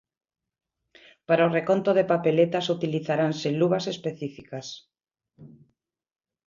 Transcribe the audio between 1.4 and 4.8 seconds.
o reconto de papeletas utilizaranse luvas específicas.